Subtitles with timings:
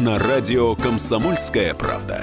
[0.00, 2.22] На радио «Комсомольская правда».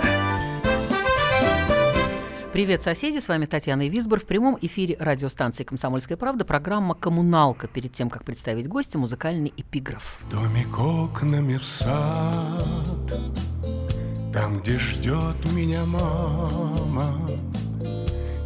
[2.54, 3.18] Привет, соседи!
[3.18, 4.22] С вами Татьяна Висбор.
[4.22, 7.68] В прямом эфире радиостанции «Комсомольская правда» программа «Коммуналка».
[7.68, 10.20] Перед тем, как представить гостя, музыкальный эпиграф.
[10.32, 12.64] Домик окнами в сад,
[14.32, 17.30] Там, где ждет меня мама,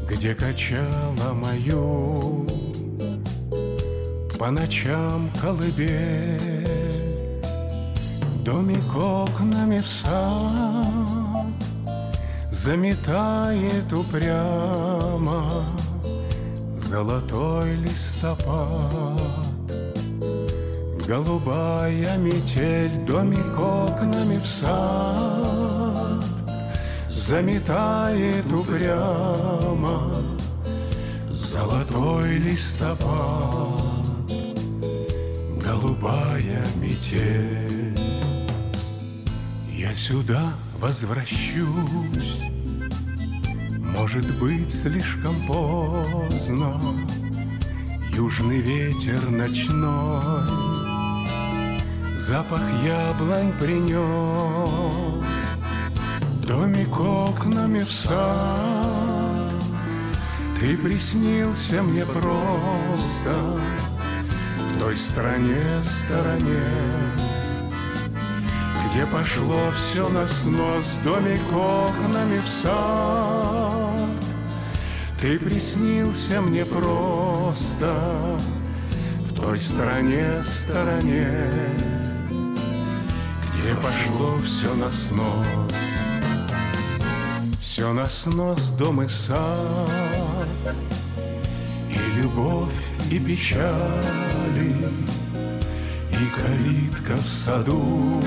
[0.10, 2.48] Где качала мою
[4.40, 6.89] По ночам колыбель.
[8.50, 10.66] Домик окнами в сад,
[12.52, 15.66] Заметает упрямо
[16.76, 19.22] Золотой листопад.
[21.08, 26.26] Голубая метель Домик окнами в сад
[27.08, 30.12] Заметает упрямо
[31.30, 33.84] Золотой листопад.
[35.64, 37.99] Голубая метель
[39.90, 42.44] Я сюда возвращусь.
[43.98, 46.80] Может быть, слишком поздно.
[48.12, 50.48] Южный ветер ночной.
[52.20, 55.26] Запах яблонь принес
[56.46, 59.56] Домик окнами в сад.
[60.60, 63.60] Ты приснился мне просто.
[64.56, 67.29] В той стране, стороне
[68.90, 74.10] где пошло все на снос, домик окнами в сад.
[75.22, 77.94] Ты приснился мне просто
[79.26, 81.52] в той стране, стороне,
[83.54, 85.46] где пошло все на снос.
[87.62, 89.90] Все на снос дом и сад,
[91.90, 92.74] и любовь,
[93.12, 94.76] и печали,
[96.12, 98.22] и калитка в саду,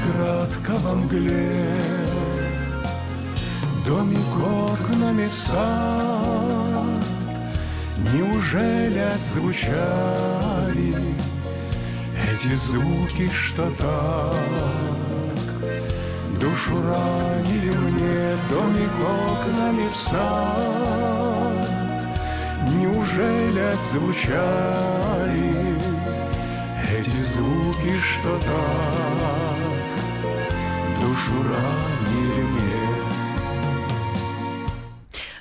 [0.00, 1.66] оградка во мгле,
[3.86, 6.80] домик окнами сад.
[8.12, 10.94] Неужели отзвучали
[12.32, 14.34] эти звуки, что так
[16.40, 21.68] Душу ранили мне домик окнами сад
[22.74, 25.54] Неужели отзвучали
[26.90, 29.59] эти звуки, что так?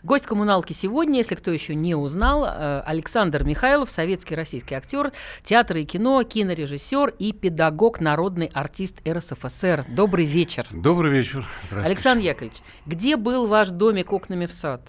[0.09, 5.11] Гость коммуналки сегодня, если кто еще не узнал, э, Александр Михайлов, советский российский актер,
[5.43, 9.85] театр и кино, кинорежиссер и педагог, народный артист РСФСР.
[9.87, 10.65] Добрый вечер.
[10.71, 11.45] Добрый вечер.
[11.69, 12.57] Александр Яковлевич,
[12.87, 14.81] где был ваш домик окнами в сад?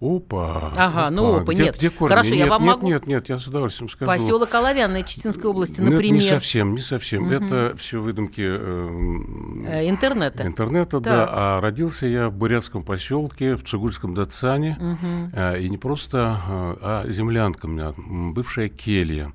[0.00, 0.72] Опа.
[0.76, 1.76] Ага, ну опа, где, нет.
[1.76, 2.08] Где корни?
[2.08, 4.10] Хорошо, нет, я вам нет, могу- Нет, нет, я с удовольствием скажу.
[4.10, 6.14] Поселок Оловянный Читинской области, Ну, например.
[6.14, 7.28] не совсем, не совсем.
[7.30, 10.46] Это все выдумки эм, Э, интернета.
[10.46, 11.02] интернета, Так.
[11.02, 11.28] да.
[11.30, 14.78] А родился я в Бурятском поселке, в Цугульском Датсане.
[15.34, 19.32] Э, И не просто, э, а землянка у меня, бывшая келья.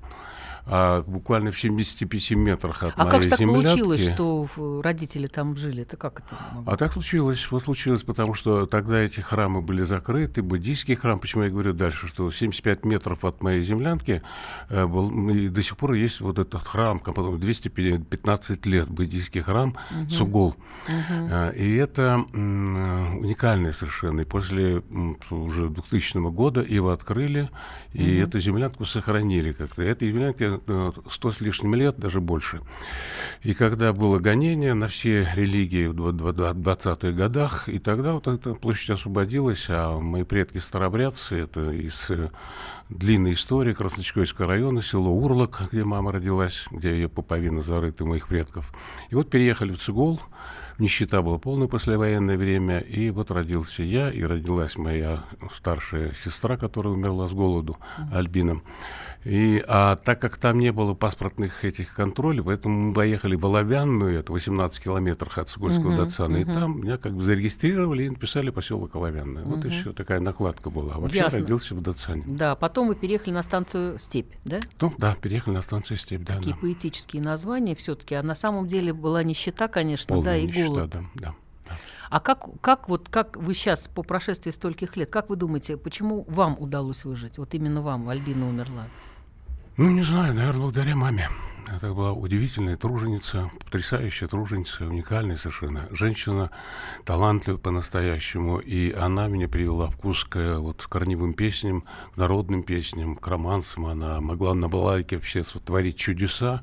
[0.68, 3.66] А буквально в 75 метрах от А моей как же так землянки.
[3.68, 5.82] получилось, что в- родители там жили?
[5.82, 6.36] Это как это?
[6.54, 11.20] могло А так случилось, вот случилось, потому что тогда эти храмы были закрыты, буддийский храм,
[11.20, 14.22] почему я говорю дальше, что 75 метров от моей землянки
[14.68, 19.76] э, был, и до сих пор есть вот этот храм, потом 215 лет буддийский храм
[20.10, 20.56] Цугол.
[20.88, 24.22] Э, И это э, уникальный совершенно.
[24.22, 24.82] И после
[25.30, 27.48] уже 2000 года его открыли,
[27.92, 29.82] и эту землянку сохранили как-то.
[29.82, 32.60] Этой землянке э, 100 с лишним лет, даже больше.
[33.42, 38.14] И когда было гонение на все религии в два- два- два- 20-х годах, и тогда
[38.14, 42.10] вот эта площадь освободилась, а мои предки старобрядцы, это из
[42.88, 48.72] длинной истории Красночкойского района, село Урлок, где мама родилась, где ее пуповина зарыта моих предков.
[49.10, 50.20] И вот переехали в Цигол,
[50.78, 55.24] нищета была полная послевоенное время, и вот родился я, и родилась моя
[55.54, 57.76] старшая сестра, которая умерла с голоду,
[58.12, 58.60] Альбина.
[59.24, 64.20] И, а так как там не было паспортных этих контролей, поэтому мы поехали в Оловянную,
[64.20, 68.10] это 18 километров от Сокольского Мгм, до Цана, и там меня как бы зарегистрировали и
[68.10, 69.42] написали поселок Оловянная.
[69.42, 69.76] Вот и Мгм.
[69.76, 70.92] все, такая накладка была.
[70.94, 71.40] А вообще Ясно.
[71.40, 72.22] родился в Дацане.
[72.24, 74.60] Да, потом вы переехали на станцию «Степь», да?
[74.80, 76.60] Ну, да, переехали на станцию Степь, да, Такие да.
[76.60, 78.14] поэтические названия все-таки.
[78.14, 80.90] А на самом деле была нищета, конечно, Полная да, и нищета, голод.
[80.90, 81.34] да, да.
[82.10, 86.24] А как, как вот как вы сейчас по прошествии стольких лет, как вы думаете, почему
[86.28, 87.38] вам удалось выжить?
[87.38, 88.86] Вот именно вам Альбина умерла.
[89.76, 91.28] Ну, не знаю, наверное, благодаря маме.
[91.74, 95.88] Это была удивительная труженица, потрясающая труженица, уникальная совершенно.
[95.90, 96.50] Женщина
[97.04, 98.58] талантливая по-настоящему.
[98.58, 101.84] И она меня привела вкус к вот, корневым песням,
[102.14, 103.86] к народным песням, к романсам.
[103.86, 106.62] Она могла на балалайке вообще творить чудеса.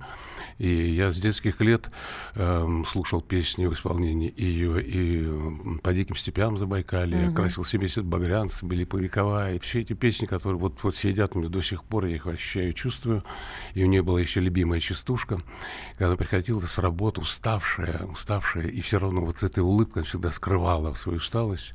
[0.58, 1.90] И я с детских лет
[2.36, 7.36] эм, слушал песни в исполнении ее и «По диким степям Забайкалья», Мгм.
[7.36, 9.56] «Красил 70 багрянцев», «Были повековая».
[9.56, 12.74] И все эти песни, которые вот, вот сидят меня до сих пор, я их ощущаю,
[12.74, 13.24] чувствую.
[13.74, 15.42] И у нее была еще любимая частушка,
[15.98, 20.94] когда приходила с работы уставшая, уставшая, и все равно вот с этой улыбкой всегда скрывала
[20.94, 21.74] свою усталость.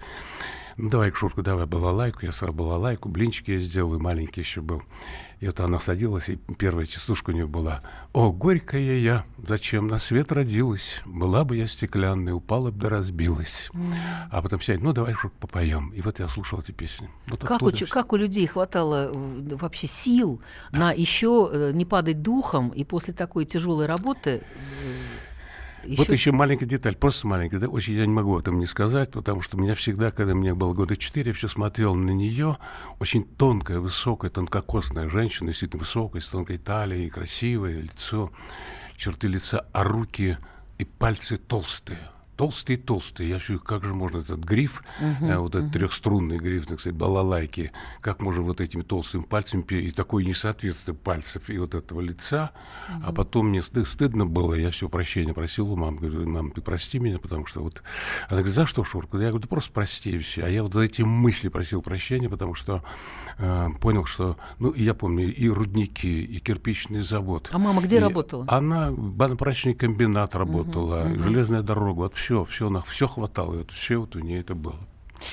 [0.78, 2.24] Ну, давай, Шурка, давай балалайку.
[2.24, 4.84] Я сразу балалайку, блинчики я сделаю, маленький еще был.
[5.40, 7.82] И вот она садилась, и первая частушка у нее была.
[8.12, 11.00] «О, горькая я, зачем на свет родилась?
[11.04, 13.72] Была бы я стеклянной, упала бы да разбилась».
[14.30, 15.90] А потом сядь, ну давай, Шурка, попоем.
[15.90, 17.10] И вот я слушал эти песни.
[17.26, 20.40] Вот Как у, как у людей хватало э, вообще сил
[20.70, 24.42] на еще э, не падать духом и после такой тяжелой работы
[25.82, 28.66] э, Вот еще маленькая деталь, просто маленькая, да, очень я не могу об этом не
[28.66, 32.56] сказать, потому что меня всегда, когда мне было года четыре, я все смотрел на нее,
[32.98, 38.30] очень тонкая, высокая, тонкокосная женщина, действительно высокая, с тонкой талией, красивое лицо,
[38.96, 40.38] черты лица, а руки
[40.78, 42.00] и пальцы толстые.
[42.38, 43.28] Толстые-толстые.
[43.28, 47.72] Я все, как же можно этот гриф, э, вот этот трехструнный гриф, так сказать, балалайки,
[48.00, 52.52] как можно вот этими толстыми пальцами, и такое несоответствие пальцев и вот этого лица.
[53.04, 56.60] А потом мне сты- стыдно было, я все прощения просил у мамы, говорю, мам, ты
[56.60, 57.82] прости меня, потому что вот...
[58.28, 59.16] Она говорит, за что, Шурка?
[59.16, 60.44] Я говорю, да просто прости и все.
[60.44, 62.84] А я вот эти мысли просил прощения, потому что
[63.38, 64.36] э, понял, что...
[64.60, 67.48] Ну, я помню, и рудники, и кирпичный завод.
[67.50, 68.44] А мама где И работала?
[68.46, 74.16] Она банно-прачечный комбинат работала, железная дорога, вот все, все, на все хватало, вот все вот
[74.16, 74.76] у нее это было.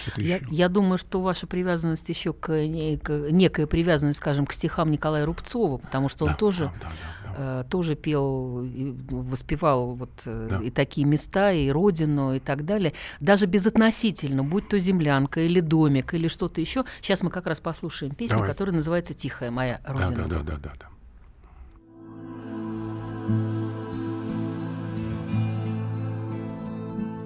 [0.08, 0.48] Это Я, еще.
[0.50, 5.78] я думаю, что ваша привязанность еще к, к- некая привязанность, скажем, к стихам Николая Рубцова,
[5.78, 7.62] потому что он Да, тоже да, да, да, да.
[7.62, 8.68] э, тоже пел,
[9.12, 10.58] воспевал вот э, Да.
[10.64, 12.94] и такие места, и родину, и так далее.
[13.20, 16.84] Даже безотносительно, будь то землянка или домик или что-то еще.
[17.02, 18.50] Сейчас мы как раз послушаем песню, Давай.
[18.50, 20.28] которая называется "Тихая моя Да, родина".
[20.28, 20.88] да, да, да, да, да.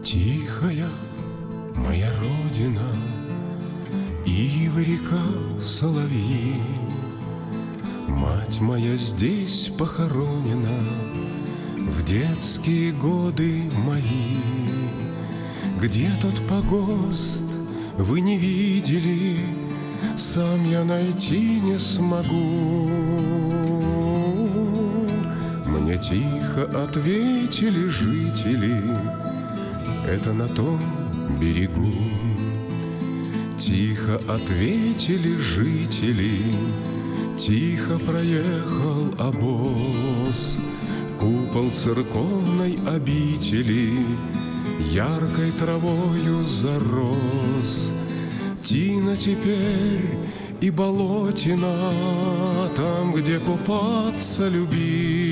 [0.03, 0.87] Тихая
[1.75, 2.87] моя родина,
[4.25, 5.21] Ива река
[5.63, 6.55] соловьи.
[8.07, 10.79] Мать моя здесь похоронена
[11.75, 14.37] В детские годы мои.
[15.81, 17.43] Где тот погост
[17.97, 19.37] вы не видели,
[20.15, 22.89] Сам я найти не смогу.
[25.65, 28.81] Мне тихо ответили жители,
[30.07, 30.79] это на том
[31.39, 31.93] берегу.
[33.57, 36.41] Тихо ответили жители,
[37.37, 40.59] Тихо проехал обоз.
[41.17, 44.05] Купол церковной обители
[44.91, 47.91] Яркой травою зарос.
[48.63, 50.17] Тина теперь
[50.61, 51.91] и болотина
[52.75, 55.28] Там, где купаться любил.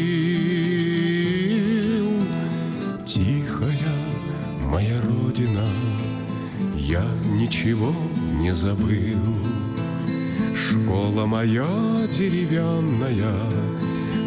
[5.38, 5.64] Родина,
[6.78, 7.94] я ничего
[8.40, 9.20] не забыл.
[10.56, 13.36] Школа моя деревянная,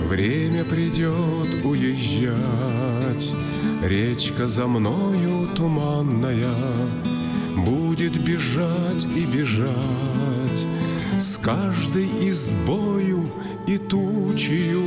[0.08, 3.34] время придет уезжать.
[3.82, 6.54] Речка за мною туманная,
[7.56, 10.66] будет бежать и бежать.
[11.18, 13.30] С каждой избою
[13.66, 14.84] и тучью,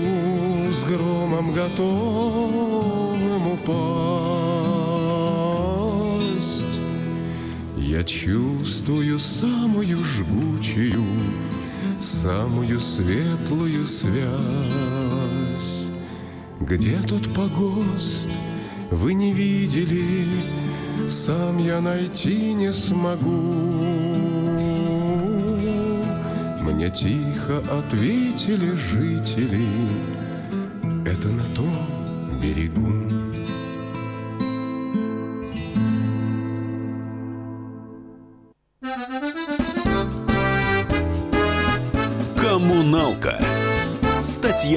[0.72, 4.43] с громом готовым упасть.
[7.94, 11.06] Я чувствую самую жгучую,
[12.00, 14.24] самую светлую связь.
[16.60, 18.30] Где тот погост
[18.90, 20.26] вы не видели,
[21.08, 23.30] сам я найти не смогу.
[26.64, 29.68] Мне тихо ответили жители,
[31.06, 33.03] это на том берегу.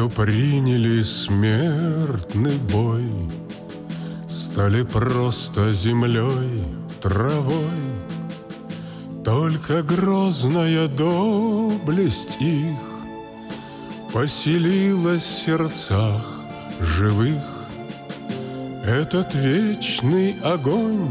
[0.00, 3.04] Кто приняли смертный бой
[4.26, 6.64] Стали просто землей,
[7.02, 7.82] травой.
[9.22, 12.78] Только грозная доблесть их
[14.10, 16.24] Поселилась в сердцах
[16.80, 17.44] живых.
[18.82, 21.10] Этот вечный огонь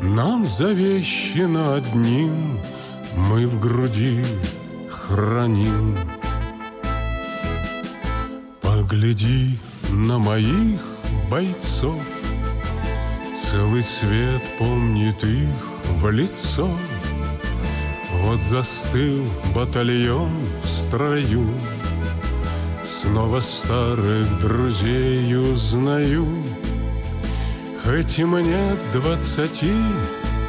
[0.00, 2.56] Нам завещено одним
[3.16, 4.24] Мы в груди
[4.88, 6.13] храним
[8.84, 9.58] Погляди
[9.92, 10.78] на моих
[11.30, 12.02] бойцов.
[13.34, 15.64] Целый свет помнит их
[16.02, 16.68] в лицо.
[18.20, 19.24] Вот застыл
[19.54, 21.48] батальон в строю.
[22.84, 26.28] Снова старых друзей узнаю.
[27.82, 29.72] Хоть и мне двадцати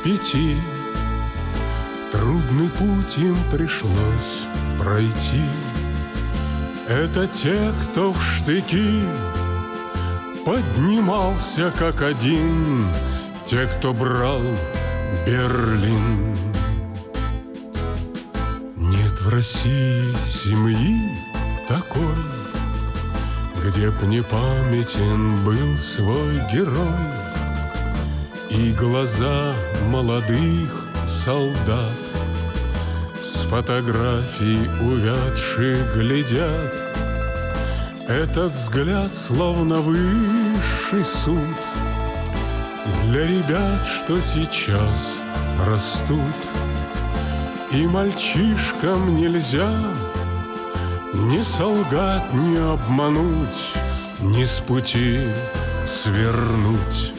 [0.03, 0.57] пяти
[2.11, 4.45] Трудный путь им пришлось
[4.77, 5.41] пройти
[6.87, 9.01] Это те, кто в штыки
[10.45, 12.87] Поднимался как один.
[13.43, 14.43] Те, кто брал
[15.25, 16.37] Берлин.
[18.75, 21.09] Нет в России семьи
[21.67, 22.15] такой,
[23.65, 27.09] Где б не памятен был свой герой.
[28.51, 29.55] И глаза
[29.89, 32.04] молодых солдат
[33.49, 36.73] фотографий увядших глядят
[38.07, 41.57] Этот взгляд словно высший суд
[43.03, 45.15] Для ребят, что сейчас
[45.65, 46.19] растут
[47.71, 49.71] И мальчишкам нельзя
[51.15, 53.73] не солгать, не обмануть,
[54.19, 55.21] не с пути
[55.87, 57.14] свернуть.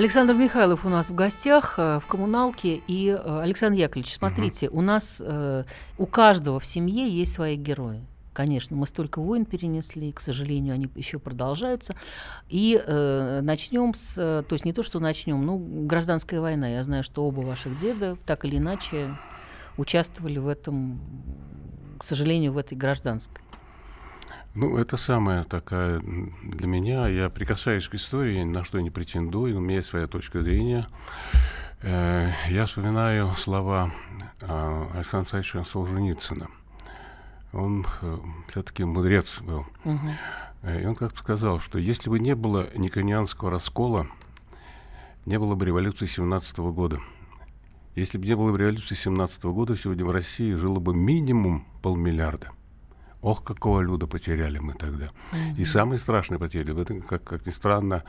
[0.00, 2.80] Александр Михайлов у нас в гостях э, в коммуналке.
[2.86, 5.64] И, э, Александр Яковлевич, смотрите, у нас э,
[5.98, 8.00] у каждого в семье есть свои герои.
[8.32, 11.94] Конечно, мы столько войн перенесли, к сожалению, они еще продолжаются.
[12.48, 16.66] И э, начнем с, то есть не то, что начнем, ну, гражданская война.
[16.66, 19.14] Я знаю, что оба ваших деда так или иначе
[19.76, 20.98] участвовали в этом,
[21.98, 23.42] к сожалению, в этой гражданской.
[24.54, 27.06] Ну, это самая такая для меня.
[27.06, 30.88] Я прикасаюсь к истории, на что не претендую, у меня есть своя точка зрения.
[31.82, 33.92] Э, я вспоминаю слова
[34.40, 36.48] э, Александра Александровича Солженицына.
[37.52, 38.16] Он э,
[38.48, 39.66] все-таки мудрец был.
[39.84, 40.70] Угу.
[40.80, 44.08] И он как-то сказал, что если бы не было Никонианского раскола,
[45.26, 46.98] не было бы революции 17 года.
[47.94, 52.50] Если бы не было революции 17 года, сегодня в России жило бы минимум полмиллиарда.
[53.22, 55.10] Ох, какого люда потеряли мы тогда.
[55.32, 55.56] Mm-hmm.
[55.58, 58.04] И самые страшные потери, это, как, как ни странно,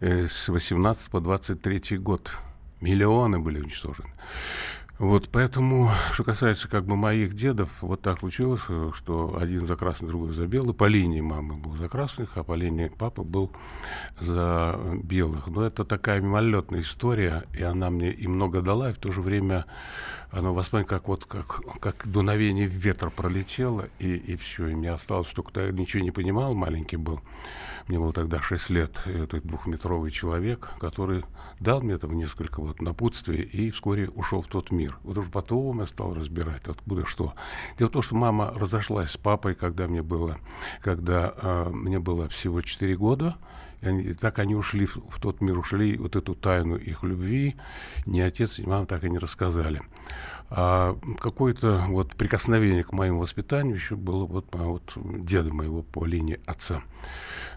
[0.00, 2.32] э, с 18 по 23 год
[2.80, 4.12] миллионы были уничтожены.
[5.02, 9.74] Вот, поэтому, что касается как бы моих дедов, вот так случилось, э, что один за
[9.74, 10.74] красный, другой за белый.
[10.74, 13.50] По линии мамы был за красных, а по линии папы был
[14.20, 15.48] за белых.
[15.48, 19.22] Но это такая мимолетная история, и она мне и много дала, и в то же
[19.22, 19.64] время
[20.32, 24.68] она воспоминает, как вот как, как дуновение ветра пролетело, и, и все.
[24.68, 27.20] И мне осталось, что кто ничего не понимал, маленький был.
[27.86, 31.24] Мне было тогда 6 лет, этот двухметровый человек, который
[31.60, 34.96] дал мне там несколько вот напутствий и вскоре ушел в тот мир.
[35.02, 37.34] Вот уже потом я стал разбирать, откуда что.
[37.78, 40.38] Дело в том, что мама разошлась с папой, когда мне было,
[40.80, 43.36] когда э, мне было всего 4 года.
[43.82, 47.02] И, они, и так они ушли в, в тот мир, ушли, вот эту тайну их
[47.02, 47.56] любви
[48.06, 49.82] ни отец, ни мама так и не рассказали.
[50.50, 56.40] А какое-то вот прикосновение к моему воспитанию еще было вот, вот деда моего по линии
[56.46, 56.82] отца.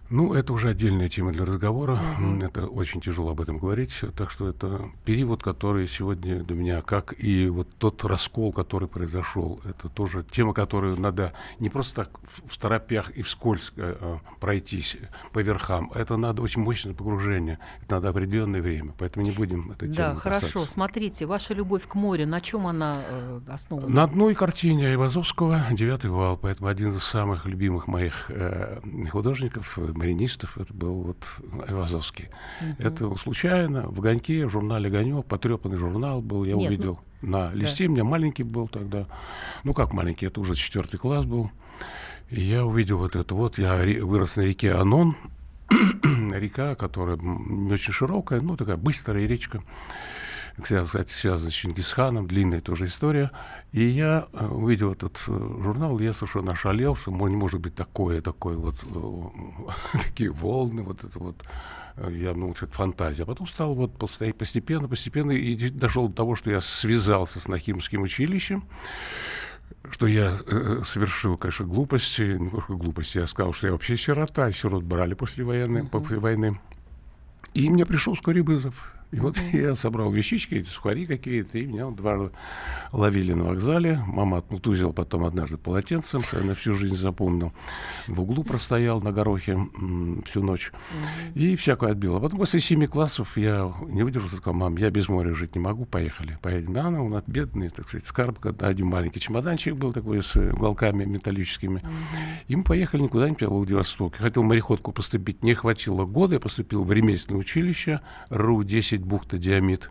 [0.10, 2.00] Ну, это уже отдельная тема для разговора.
[2.20, 2.46] Mm-hmm.
[2.46, 3.92] Это очень тяжело об этом говорить.
[4.16, 9.60] Так что это период, который сегодня для меня, как и вот тот раскол, который произошел,
[9.66, 14.98] это тоже тема, которую надо не просто так в торопях и вскользь э, э, пройтись
[15.34, 15.92] по верхам.
[15.96, 17.58] Это надо очень мощное погружение.
[17.82, 18.94] Это надо определенное время.
[19.00, 20.46] Поэтому не будем это Да, хорошо.
[20.46, 20.74] Касаться.
[20.74, 23.90] Смотрите, ваша любовь к морю, на чем она э, основана?
[23.90, 26.38] На одной картине Айвазовского «Девятый вал».
[26.38, 32.30] Поэтому один из самых любимых моих э, художников маринистов, это был вот Айвазовский.
[32.62, 32.88] Угу.
[32.88, 37.54] Это случайно в «Огоньке», в журнале «Огонек», потрепанный журнал был, я Нет, увидел ну, на
[37.54, 37.90] листе, да.
[37.90, 39.08] у меня маленький был тогда,
[39.64, 41.52] ну как маленький, это уже четвертый класс был,
[42.30, 45.16] и я увидел вот это вот, я вырос на реке Анон,
[45.70, 49.64] река, которая не очень широкая, ну такая быстрая речка,
[50.62, 53.32] кстати, связано с Чингисханом, длинная тоже история.
[53.72, 58.22] И я э, увидел этот э, журнал, я совершенно ошалел, что не может быть такое,
[58.22, 61.44] такое вот, э, такие волны, вот это вот
[62.10, 63.24] я, ну, это фантазия.
[63.24, 68.02] А потом стал вот постепенно, постепенно, и дошел до того, что я связался с Нахимским
[68.02, 68.66] училищем,
[69.92, 74.52] что я э, совершил, конечно, глупости, не только глупости, я сказал, что я вообще сирота,
[74.52, 75.90] сирот брали после войны, uh-huh.
[75.90, 76.60] после войны.
[77.54, 78.95] И мне пришел скорый вызов.
[79.16, 82.32] И вот я собрал вещички, эти сухари какие-то, и меня два
[82.92, 84.02] ловили на вокзале.
[84.08, 87.54] Мама отмутузила потом однажды полотенцем, что я на всю жизнь запомнил.
[88.08, 89.58] В углу простоял на горохе
[90.26, 90.74] всю ночь.
[91.34, 92.20] И всякое отбила.
[92.20, 95.86] Потом после семи классов я не выдержал, сказал, мам, я без моря жить не могу,
[95.86, 96.38] поехали.
[96.42, 96.74] Поедем.
[96.74, 101.82] Да, ну, он бедный, так сказать, скарб, один маленький чемоданчик был такой с уголками металлическими.
[102.50, 104.16] И мы поехали никуда-нибудь, а в Владивосток.
[104.16, 109.90] Я хотел мореходку поступить, не хватило года, я поступил в ремесленное училище РУ-10 бухта Диамид.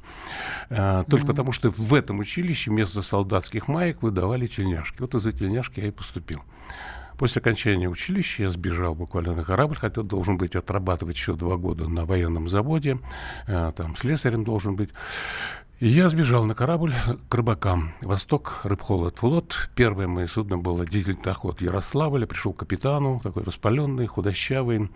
[0.71, 1.29] А, только mm-hmm.
[1.29, 5.01] потому, что в этом училище вместо солдатских маек выдавали тельняшки.
[5.01, 6.43] Вот из-за тельняшки я и поступил.
[7.19, 11.89] После окончания училища я сбежал буквально на корабль, хотя должен быть отрабатывать еще два года
[11.89, 12.99] на военном заводе,
[13.47, 14.91] а, там слесарем должен быть.
[15.85, 16.95] И я сбежал на корабль
[17.29, 17.93] к рыбакам.
[18.01, 19.69] Восток, рыбхолод, флот.
[19.75, 22.25] Первое мое судно было дизель-тоход Ярославля.
[22.25, 24.91] Пришел к капитану, такой воспаленный, худощавый.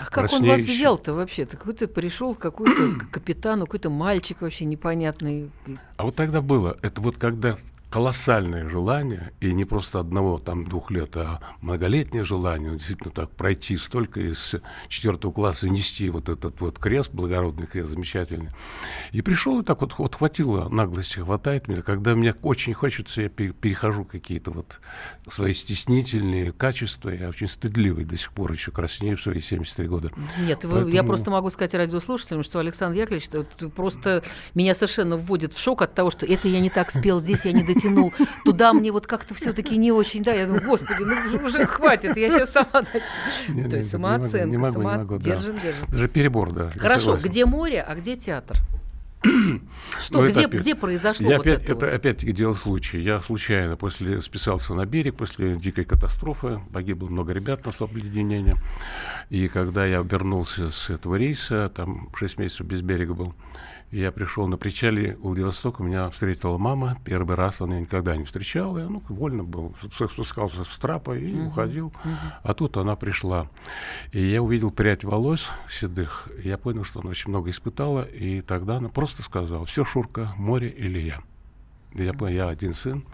[0.00, 1.56] А как он вас взял-то вообще-то?
[1.56, 5.48] Какой-то пришел какой-то капитану, какой-то мальчик вообще непонятный.
[5.96, 6.76] А вот тогда было.
[6.82, 7.54] Это вот когда
[7.92, 13.76] колоссальное желание, и не просто одного, там, двух лет, а многолетнее желание, действительно так пройти
[13.76, 14.54] столько из
[14.88, 18.48] четвертого класса и нести вот этот вот крест, благородный крест, замечательный.
[19.12, 23.28] И пришел, и так вот, вот хватило наглости, хватает мне, когда мне очень хочется, я
[23.28, 24.80] перехожу какие-то вот
[25.28, 30.10] свои стеснительные качества, я очень стыдливый до сих пор, еще краснею в свои 73 года.
[30.38, 30.88] Нет, Поэтому...
[30.88, 33.28] я просто могу сказать радиослушателям, что Александр Яковлевич
[33.76, 34.24] просто
[34.54, 37.52] меня совершенно вводит в шок от того, что это я не так спел, здесь я
[37.52, 38.12] не дотянул потянул.
[38.44, 42.30] Туда мне вот как-то все-таки не очень, да, я думаю, господи, ну уже хватит, я
[42.30, 42.82] сейчас сама
[43.48, 43.70] начну.
[43.70, 45.86] То есть самооценка, могу, держим, держим.
[45.92, 46.70] Уже перебор, да.
[46.76, 48.56] Хорошо, где море, а где театр?
[50.00, 51.86] Что, ну, где, опять, где произошло я вот опять, это?
[51.86, 53.00] Это опять-таки дело случая.
[53.00, 58.56] Я случайно после списался на берег, после дикой катастрофы, погибло много ребят на обледенения.
[59.30, 63.32] И когда я вернулся с этого рейса, там 6 месяцев без берега был,
[63.92, 66.96] я пришел на причале Владивостока, меня встретила мама.
[67.04, 68.78] Первый раз она никогда не встречала.
[68.78, 71.46] Я, ну, вольно был, спускался с трапа и uh-huh.
[71.48, 71.92] уходил.
[72.02, 72.32] Uh-huh.
[72.42, 73.50] А тут она пришла.
[74.12, 76.30] И я увидел прядь волос седых.
[76.42, 78.04] Я понял, что она очень много испытала.
[78.04, 81.20] И тогда она просто сказала, все, Шурка, море или я.
[81.92, 83.04] Я понял, я один сын.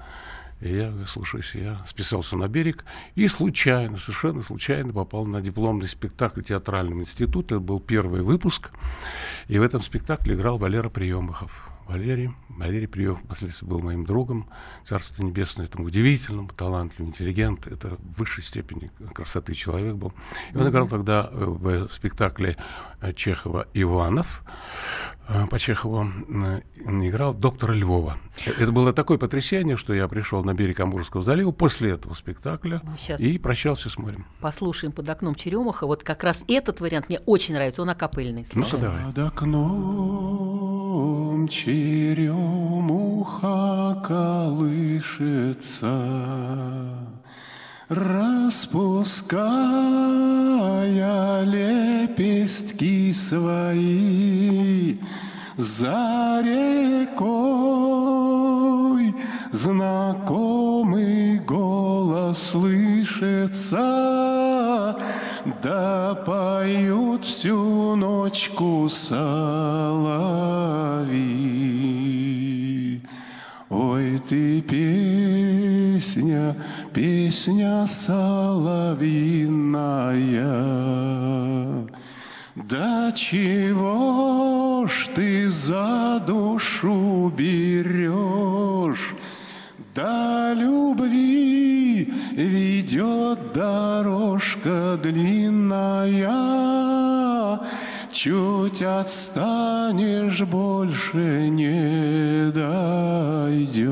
[0.61, 6.43] И я, слушаюсь, я списался на берег и случайно, совершенно случайно попал на дипломный спектакль
[6.43, 7.57] театрального института.
[7.57, 8.71] Это был первый выпуск.
[9.47, 11.71] И в этом спектакле играл Валера Приемахов.
[11.89, 12.31] Валерий.
[12.51, 14.51] Валерий Приемов впоследствии был моим другом.
[14.87, 17.67] Царство Небесное, это удивительным, талантливый, интеллигент.
[17.67, 20.13] Это в высшей степени красоты человек был.
[20.53, 22.59] И он играл тогда э, в спектакле
[23.01, 24.45] э, Чехова «Иванов».
[25.29, 28.19] Э, по Чехову играл доктора Львова.
[28.47, 33.21] Это было такое потрясение, что я пришел на берег Амурского залива после этого спектакля Сейчас
[33.21, 34.27] и прощался с морем.
[34.41, 35.87] Послушаем под окном Черемаха.
[35.87, 37.83] Вот как раз этот вариант мне очень нравится.
[37.83, 38.47] Он акапельный.
[38.55, 39.05] Ну-ка давай.
[39.05, 40.59] Под окном
[41.79, 43.63] черемуха
[44.07, 45.87] колышется,
[47.89, 49.39] Распуская
[51.45, 54.99] лепестки свои
[55.57, 57.39] за рекой,
[59.53, 63.79] Знакомый голос слышится,
[65.63, 69.89] Да поют всю ночку соловьи.
[73.71, 76.57] Ой, ты песня,
[76.93, 78.29] песня соловьиная,
[82.55, 89.08] Да чего ж ты за душу берешь?
[89.99, 96.31] До любви ведет дорожка длинная,
[98.13, 103.89] Чуть отстанешь, больше не дойдешь.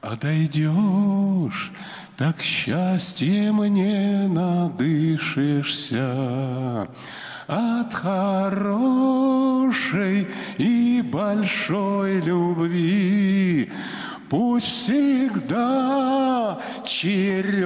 [0.00, 1.70] А дойдешь,
[2.16, 6.08] так счастьем не надышишься
[7.46, 9.06] от хорошей
[10.58, 13.21] и большой любви.
[14.32, 17.60] Пусть всегда черемуха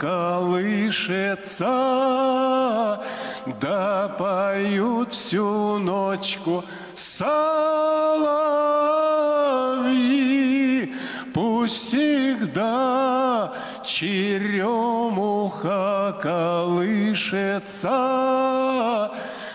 [0.00, 1.64] колышется,
[3.60, 6.64] Да поют всю ночку
[6.96, 7.46] соловьи.
[11.32, 13.52] Пусть всегда
[13.84, 14.58] черемуха
[16.20, 17.92] колышется,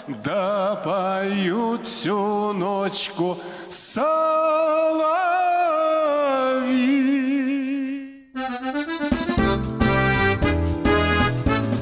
[0.08, 3.38] Да поют всю ночку
[3.70, 5.41] соловьи.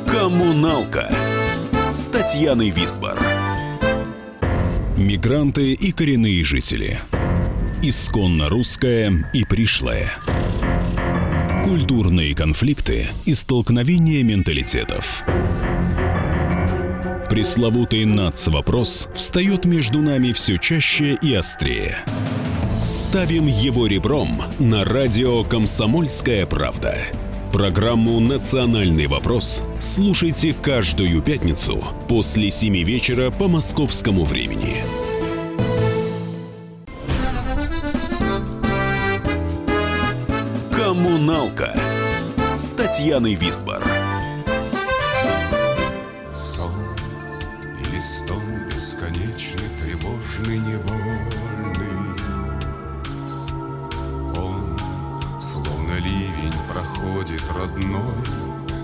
[0.06, 1.12] Коммуналка
[1.92, 3.18] с Татьяной Висбор.
[4.96, 7.00] Мигранты и коренные жители.
[7.82, 10.12] Исконно русская и пришлая.
[11.64, 15.24] Культурные конфликты и столкновения менталитетов.
[17.32, 22.06] Пресловутый НАЦ-вопрос встает между нами все чаще и острее.
[22.84, 26.98] Ставим его ребром на радио «Комсомольская правда».
[27.52, 34.78] Программу «Национальный вопрос» слушайте каждую пятницу после 7 вечера по московскому времени.
[40.72, 41.78] «Коммуналка»
[42.58, 43.84] с Татьяной Висбор.
[46.34, 46.72] Сон
[47.82, 48.42] или стон
[48.74, 50.99] бесконечный, тревожный, невольный.
[57.60, 58.14] Родной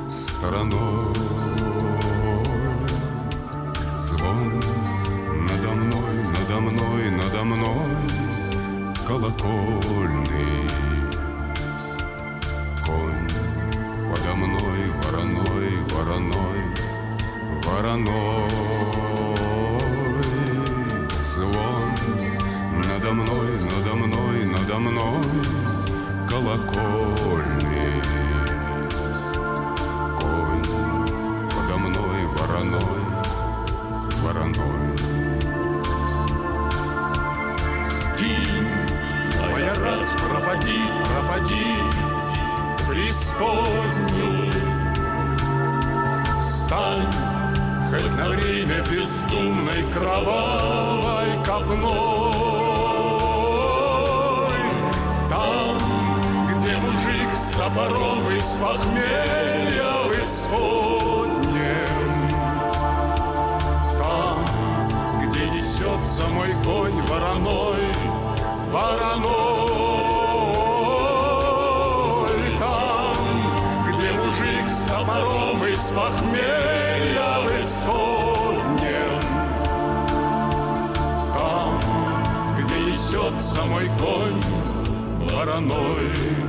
[0.09, 1.34] стороной.
[83.35, 86.44] Несется мой конь вороной.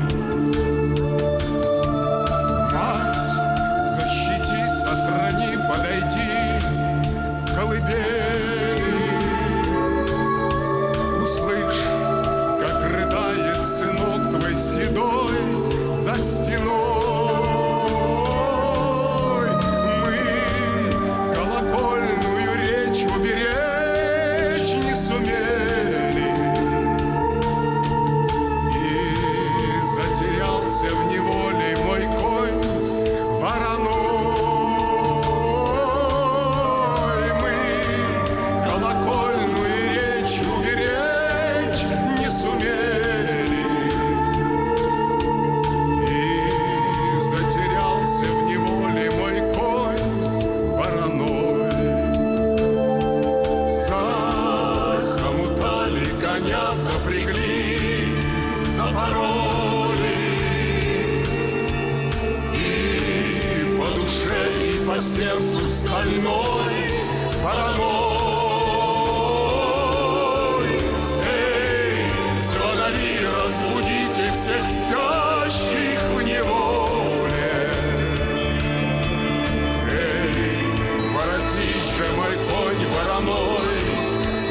[81.97, 83.81] Же мой конь вороной,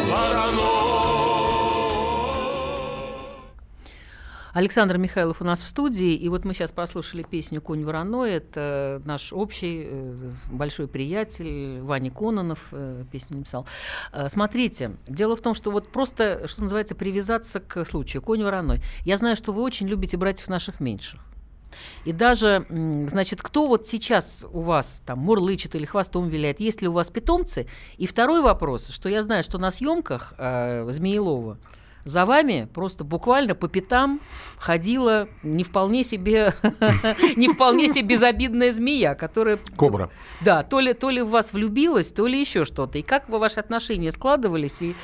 [0.10, 0.66] вороной.
[4.54, 8.32] Александр Михайлов у нас в студии, и вот мы сейчас прослушали песню «Конь вороной».
[8.32, 10.16] Это наш общий э,
[10.50, 13.68] большой приятель Ваня Кононов э, песню написал.
[14.12, 18.80] Э, смотрите, дело в том, что вот просто, что называется, привязаться к случаю «Конь вороной».
[19.02, 21.20] Я знаю, что вы очень любите братьев наших меньших.
[22.06, 26.88] И даже, значит, кто вот сейчас у вас там мурлычет или хвостом виляет, есть ли
[26.88, 27.68] у вас питомцы?
[27.98, 31.58] И второй вопрос, что я знаю, что на съемках э, Змеелова
[32.06, 34.22] за вами просто буквально по пятам
[34.58, 36.54] ходила не вполне себе,
[37.36, 39.58] не вполне себе безобидная змея, которая...
[39.76, 40.12] Кобра.
[40.42, 43.00] Да, то ли, то ли в вас влюбилась, то ли еще что-то.
[43.00, 44.96] И как вы ваши отношения складывались, и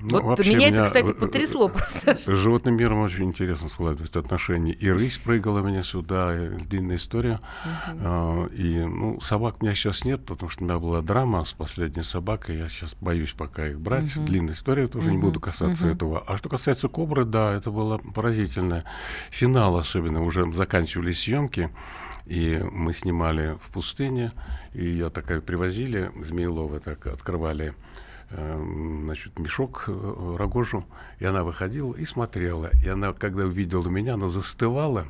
[0.00, 2.16] ну, вот меня, меня это, кстати, потрясло просто.
[2.16, 4.72] С животным миром очень интересно складываются отношения.
[4.72, 7.40] И рысь прыгала меня сюда, и длинная история.
[7.64, 8.46] Угу.
[8.54, 12.02] И ну, собак у меня сейчас нет, потому что у меня была драма с последней
[12.02, 12.58] собакой.
[12.58, 14.16] Я сейчас боюсь пока их брать.
[14.16, 14.26] Угу.
[14.26, 15.16] Длинная история, тоже угу.
[15.16, 15.94] не буду касаться угу.
[15.94, 16.24] этого.
[16.26, 18.84] А что касается кобры, да, это было поразительно.
[19.30, 21.70] Финал особенно, уже заканчивались съемки.
[22.26, 24.32] И мы снимали в пустыне,
[24.74, 27.74] и ее такая привозили, Змеелова так открывали
[28.30, 30.84] значит, мешок э, рогожу,
[31.18, 32.70] и она выходила и смотрела.
[32.84, 35.06] И она, когда увидела меня, она застывала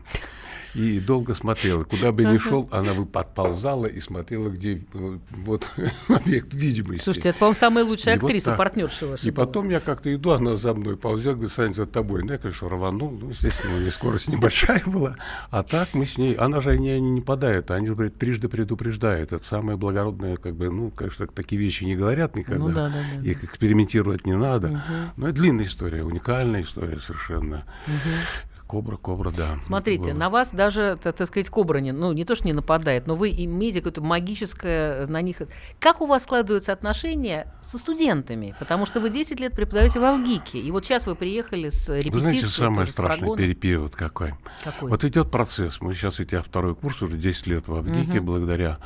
[0.74, 1.84] и долго смотрела.
[1.84, 5.70] Куда бы ни шел, она бы подползала и смотрела, где э, вот
[6.08, 7.02] объект видимости.
[7.02, 9.26] Слушайте, это, по-моему, самая лучшая и актриса, вот партнерша ваша.
[9.26, 12.22] И потом я как-то иду, она за мной ползет, говорит, Саня, за тобой.
[12.22, 15.16] Ну, я, конечно, рванул, ну, естественно, у нее скорость небольшая была.
[15.50, 19.32] А так мы с ней, она же не, не нападает, они говорят, трижды предупреждает.
[19.32, 22.64] Это самое благородное, как бы, ну, конечно, такие вещи не говорят никогда.
[22.64, 23.30] Ну, да, да, да.
[23.30, 24.68] Их экспериментировать не надо.
[24.68, 24.78] Угу.
[25.16, 27.64] Но это длинная история, уникальная история совершенно.
[27.86, 28.57] Угу.
[28.68, 29.58] Кобра, кобра, да.
[29.62, 33.06] Смотрите, на вас даже, так, так сказать, кобра не, ну, не то, что не нападает,
[33.06, 35.38] но вы имеете какое-то магическое на них.
[35.80, 38.54] Как у вас складываются отношения со студентами?
[38.58, 42.12] Потому что вы 10 лет преподаете в Авгике, и вот сейчас вы приехали с репетицией.
[42.12, 44.34] Вы знаете, самый страшный период какой?
[44.62, 44.90] какой?
[44.90, 45.80] Вот идет процесс.
[45.80, 48.26] Мы сейчас идем второй курс, уже 10 лет в Авгике, угу.
[48.26, 48.80] благодаря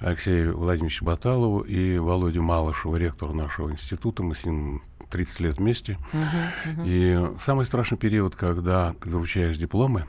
[0.00, 4.24] Алексею Владимировичу Баталову и Володе Малышеву, ректору нашего института.
[4.24, 5.98] Мы с ним 30 лет вместе.
[6.12, 6.82] Uh-huh, uh-huh.
[6.86, 10.04] И самый страшный период, когда ты вручаешь дипломы,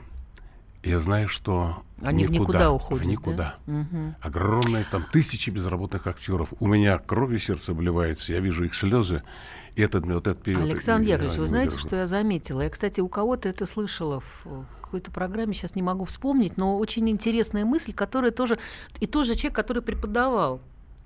[0.82, 3.04] я знаю, что они никуда, в никуда уходят.
[3.04, 3.56] В никуда.
[3.66, 3.80] Да?
[3.80, 4.14] Угу.
[4.22, 6.54] Огромные там тысячи безработных актеров.
[6.58, 9.22] У меня кровью сердце обливается, я вижу их слезы.
[9.76, 10.62] И этот, вот этот период...
[10.62, 12.62] Александр Яковлевич, вы знаете, что я заметила?
[12.62, 17.08] Я, кстати, у кого-то это слышала в какой-то программе, сейчас не могу вспомнить, но очень
[17.08, 18.58] интересная мысль, которая тоже...
[18.98, 20.60] И тоже человек, который преподавал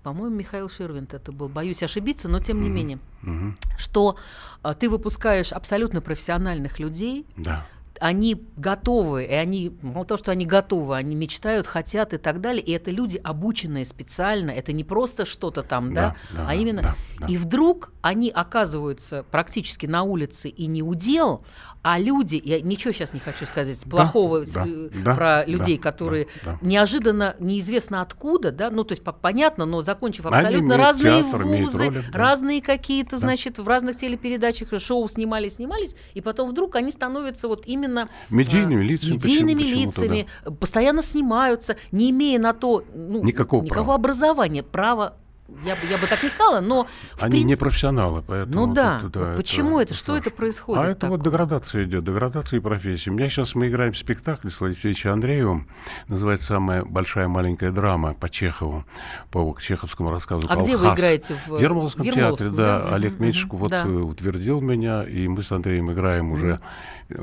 [0.05, 3.55] по-моему, Михаил Ширвинт это был, боюсь ошибиться, но тем не менее, mm-hmm.
[3.79, 4.17] что
[4.63, 7.67] а, ты выпускаешь абсолютно профессиональных людей, да
[8.05, 12.63] они готовы, и они, мало того, что они готовы, они мечтают, хотят и так далее,
[12.63, 16.83] и это люди, обученные специально, это не просто что-то там, да, да, да а именно...
[16.83, 17.27] Да, да.
[17.29, 21.47] И вдруг они оказываются практически на улице и не удел,
[21.85, 24.67] а люди, я ничего сейчас не хочу сказать плохого да,
[25.05, 26.59] да, про людей, да, которые да, да.
[26.63, 32.03] неожиданно, неизвестно откуда, да, ну, то есть понятно, но закончив абсолютно разные театр, вузы, роли,
[32.11, 32.19] да.
[32.19, 33.19] разные какие-то, да.
[33.19, 37.94] значит, в разных телепередачах шоу снимались, снимались, и потом вдруг они становятся вот именно...
[38.31, 39.15] Медийными а, лицами.
[39.15, 40.51] Медийными лицами, да.
[40.51, 43.95] постоянно снимаются, не имея на то ну, никакого, никакого права.
[43.95, 45.17] образования, права
[45.65, 46.87] я бы, я бы так не сказала, но...
[47.19, 47.45] Они принципе...
[47.45, 48.67] не профессионалы, поэтому...
[48.67, 50.83] Ну да, тут, да вот почему это, это что это происходит?
[50.83, 51.11] А это так?
[51.11, 53.11] вот деградация идет, деградация профессии.
[53.11, 55.69] У меня сейчас мы играем спектакль с Владимиром Андреевым,
[56.09, 58.85] называется «Самая большая маленькая драма» по Чехову,
[59.31, 60.47] по чеховскому рассказу.
[60.49, 61.37] А где вы играете?
[61.47, 62.81] В, в Ермоловском, театре, да.
[62.81, 62.95] да.
[62.95, 63.85] Олег Меньшиков вот да.
[63.85, 66.61] Э, утвердил меня, и мы с Андреем играем уже,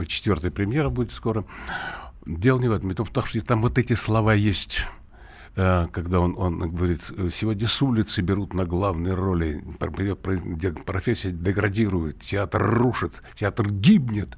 [0.07, 1.45] четвертая премьера будет скоро.
[2.25, 5.00] Дело не в этом, потому что там вот эти слова есть Э,
[5.53, 7.01] когда он, он говорит,
[7.33, 9.63] сегодня с улицы берут на главные роли,
[10.85, 14.37] профессия деградирует, театр рушит, театр гибнет.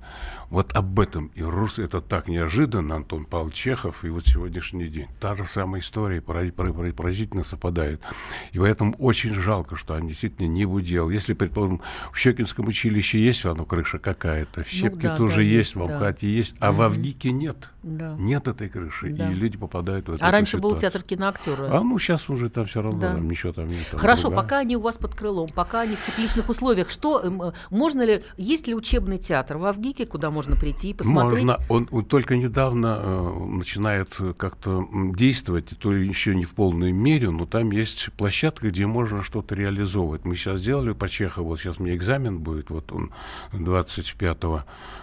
[0.53, 5.07] Вот об этом и рус это так неожиданно, Антон Павел Чехов, и вот сегодняшний день.
[5.19, 8.03] Та же самая история поразительно совпадает.
[8.51, 11.09] И поэтому очень жалко, что они действительно не в удел.
[11.09, 15.41] Если, предположим, в Щекинском училище есть оно крыша какая-то, в Щепке ну, да, тоже да,
[15.41, 16.31] есть, в Амхате да.
[16.31, 16.71] есть, а mm-hmm.
[16.71, 17.69] в Авгике нет.
[17.81, 18.15] Да.
[18.19, 19.31] Нет этой крыши, да.
[19.31, 20.71] и люди попадают в эту А раньше ситуацию.
[20.71, 21.75] был театр киноактера.
[21.75, 23.13] А ну сейчас уже там все равно да.
[23.15, 23.87] ничего там нет.
[23.89, 24.43] Там Хорошо, другая.
[24.43, 28.23] пока они у вас под крылом, пока они в тепличных условиях, что эм, можно ли,
[28.37, 31.45] есть ли учебный театр в Авгике, куда можно можно прийти и посмотреть?
[31.45, 31.65] Можно.
[31.69, 37.45] Он, он только недавно э, начинает как-то действовать, то еще не в полной мере, но
[37.45, 40.25] там есть площадка, где можно что-то реализовывать.
[40.25, 43.12] Мы сейчас сделали по Чехову, вот сейчас меня экзамен будет, вот он
[43.53, 44.60] 25 э,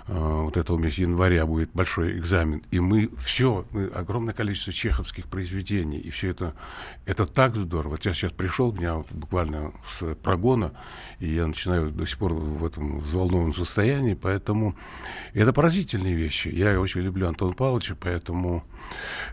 [0.08, 2.62] вот этого месяца января будет большой экзамен.
[2.70, 6.54] и мы все, мы, огромное количество чеховских произведений, и все это,
[7.06, 7.92] это так здорово.
[7.92, 10.72] Вот я сейчас пришел, меня вот буквально с прогона,
[11.18, 14.74] и я начинаю до сих пор в этом взволнованном состоянии, поэтому
[15.34, 16.48] это поразительные вещи.
[16.48, 18.64] Я очень люблю Антона Павловича, поэтому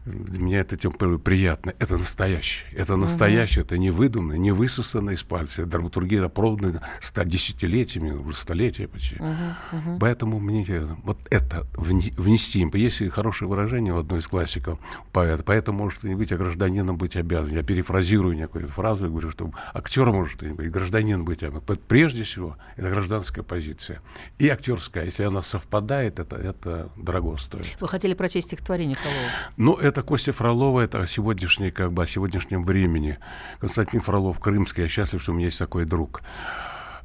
[0.05, 1.73] мне это тем приятно.
[1.79, 2.69] Это настоящее.
[2.73, 3.67] Это настоящее, угу.
[3.67, 5.63] это не выдуманное, не высосанное из пальца.
[5.63, 9.15] Это драматургия опробована ста десятилетиями, уже столетия почти.
[9.15, 9.29] Угу,
[9.71, 9.99] угу.
[9.99, 10.65] Поэтому мне
[11.03, 12.67] вот это внести.
[12.73, 14.79] Есть хорошее выражение у одной из классиков
[15.11, 15.43] поэта.
[15.43, 17.53] Поэтому может не быть, а гражданином быть обязан.
[17.53, 21.63] Я перефразирую некую фразу и говорю, что актер может не быть, гражданин быть обязан.
[21.87, 24.01] Прежде всего, это гражданская позиция.
[24.37, 25.05] И актерская.
[25.05, 27.79] Если она совпадает, это, это дорого стоит.
[27.79, 29.29] Вы хотели прочесть стихотворение Фролова?
[29.57, 33.17] Ну, это Костя Фролова, это о сегодняшней, как бы, о сегодняшнем времени.
[33.59, 34.83] Константин Фролов, Крымский.
[34.83, 36.21] Я счастлив, что у меня есть такой друг.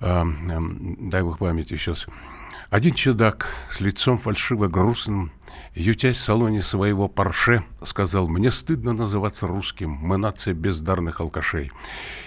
[0.00, 2.06] дай бог памяти сейчас.
[2.70, 5.30] Один чудак с лицом фальшиво грустным
[5.74, 11.70] ютясь в салоне своего парше, сказал, «Мне стыдно называться русским, мы нация бездарных алкашей.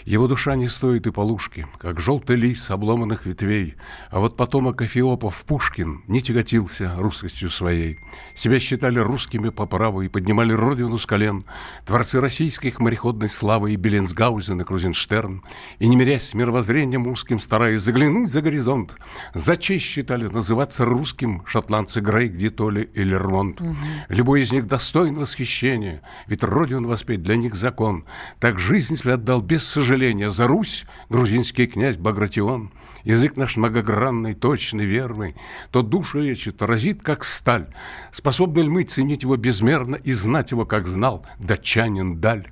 [0.05, 3.75] Его душа не стоит и полушки, как желтый лис обломанных ветвей,
[4.11, 7.99] а вот потомок Эфиопов Пушкин не тяготился русскостью своей.
[8.33, 11.45] Себя считали русскими по праву и поднимали родину с колен,
[11.85, 15.43] творцы российских мореходной славы и Беленсгаузен и Крузенштерн,
[15.79, 18.95] и, не мирясь с мировоззрением узким, стараясь заглянуть за горизонт,
[19.33, 23.61] за честь считали называться русским шотландцы Грейк, Дитоли и Лермонт.
[23.61, 23.75] Угу.
[24.09, 28.05] Любой из них достоин восхищения, ведь родину воспеть для них закон.
[28.39, 32.71] Так жизнь свой отдал без сожаления за Русь грузинский князь Багратион.
[33.03, 35.35] Язык наш многогранный, точный, верный,
[35.71, 37.67] то душу лечит, разит, как сталь.
[38.11, 42.47] Способны ли мы ценить его безмерно и знать его, как знал датчанин Даль?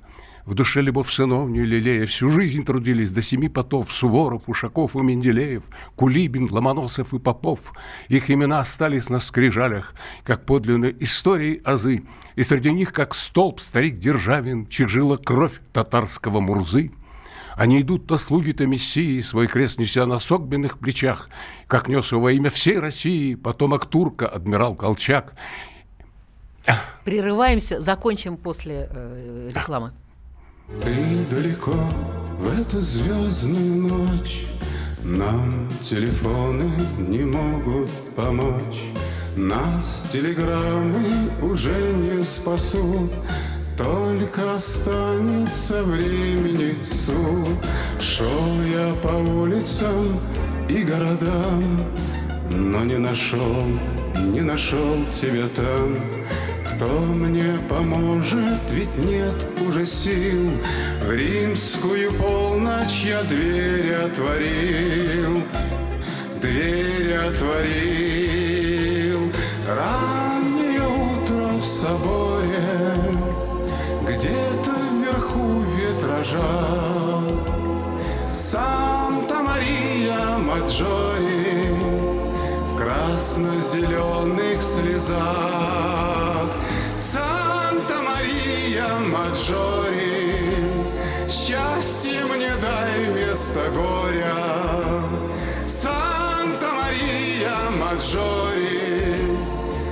[0.46, 5.64] В душе любовь сыновню лелея Всю жизнь трудились до семи потов Суворов, Ушаков и Менделеев,
[5.96, 7.72] Кулибин, Ломоносов и Попов.
[8.08, 12.02] Их имена остались на скрижалях, Как подлинные истории азы,
[12.36, 14.90] И среди них, как столб, старик Державин, Чьих
[15.24, 16.90] кровь татарского Мурзы.
[17.56, 21.30] Они идут то слуги, то мессии, Свой крест неся на согбенных плечах,
[21.68, 25.32] Как нес его во имя всей России Потомок турка, адмирал Колчак.
[27.04, 29.92] Прерываемся, закончим после э, рекламы.
[30.66, 31.74] Ты далеко
[32.38, 34.46] в эту звездную ночь.
[35.02, 38.82] Нам телефоны не могут помочь.
[39.36, 41.04] Нас телеграммы
[41.42, 43.12] уже не спасут.
[43.76, 47.58] Только останется времени суд
[48.00, 50.20] Шел я по улицам
[50.68, 51.80] и городам
[52.52, 53.64] Но не нашел,
[54.32, 55.96] не нашел тебя там
[56.76, 59.34] кто мне поможет, ведь нет
[59.66, 60.50] уже сил.
[61.02, 65.42] В римскую полночь я дверь отворил.
[66.40, 68.12] Дверь отворил.
[69.68, 72.62] Раннее утро в соборе.
[74.02, 76.40] Где-то вверху витража.
[78.34, 81.33] Санта-Мария Маджори
[83.14, 86.50] красно-зеленых слезах
[89.08, 90.56] Маджори,
[91.28, 95.02] Счастье мне дай вместо горя.
[95.66, 99.38] Санта-Мария Маджори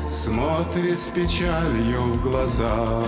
[0.09, 3.05] Смотрит с печалью в глаза.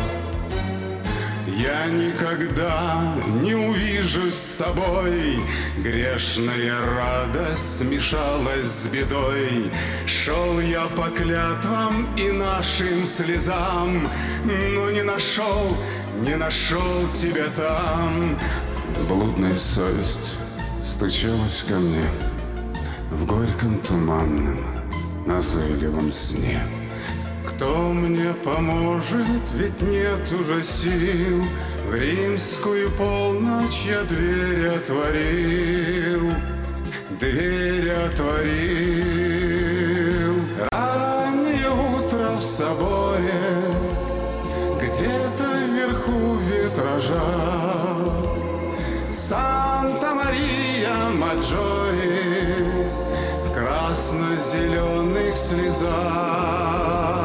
[1.57, 5.39] Я никогда не увижусь с тобой,
[5.77, 9.71] Грешная радость смешалась с бедой.
[10.05, 14.09] Шел я по клятвам и нашим слезам,
[14.45, 15.77] Но не нашел,
[16.25, 18.37] не нашел тебя там.
[19.09, 20.35] Блудная совесть
[20.83, 22.05] стучалась ко мне
[23.13, 24.59] В горьком туманном
[25.25, 26.59] назойливом сне.
[27.47, 31.43] Кто мне поможет, ведь нет уже сил.
[31.89, 36.33] В римскую полночь я дверь отворил.
[37.21, 38.95] Дверь отворил.
[40.73, 43.73] Раннее утро в соборе.
[44.81, 47.21] Где-то вверху витража.
[49.13, 52.65] Санта-Мария Маджори.
[53.45, 57.24] В красно-зеленых слезах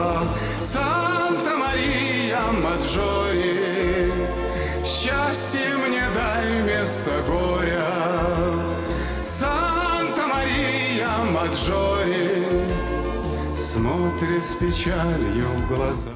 [0.62, 4.12] Санта-Мария Маджори,
[4.86, 7.84] Счастье мне дай вместо горя.
[9.24, 12.68] Санта-Мария Маджори
[13.56, 16.12] Смотрит с печалью в глаза.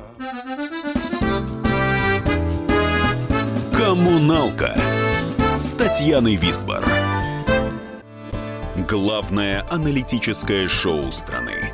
[3.78, 4.76] Коммуналка
[5.58, 6.84] с Татьяной Висбор.
[8.90, 11.74] Главное аналитическое шоу страны.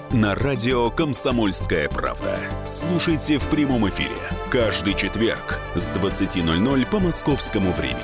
[0.13, 2.37] на радио «Комсомольская правда».
[2.65, 4.17] Слушайте в прямом эфире
[4.49, 8.03] каждый четверг с 20.00 по московскому времени.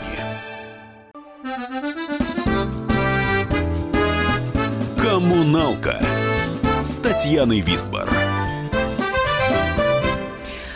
[5.02, 6.02] «Коммуналка»
[6.82, 8.10] с Татьяной Висбор.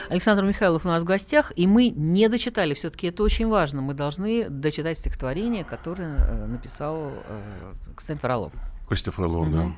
[0.09, 3.93] Александр Михайлов у нас в гостях, и мы не дочитали, все-таки это очень важно, мы
[3.93, 8.53] должны дочитать стихотворение, которое э, написал э, Константин Фролов.
[8.89, 9.55] Костя Фролов, угу.
[9.55, 9.71] да.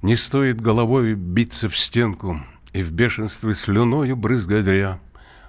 [0.00, 2.40] «Не стоит головой биться в стенку
[2.72, 4.64] и в бешенстве слюною брызгать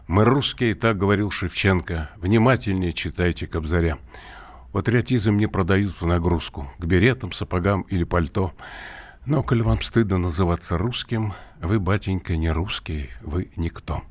[0.07, 3.99] Мы русские, так говорил Шевченко, внимательнее читайте Кобзаря.
[4.71, 8.53] Патриотизм не продают в нагрузку, к беретам, сапогам или пальто.
[9.27, 14.01] Но, коль вам стыдно называться русским, вы, батенька, не русский, вы никто.